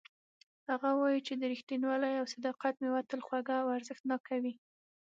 [0.69, 4.53] هغه وایي چې د ریښتینولۍ او صداقت میوه تل خوږه او ارزښتناکه وي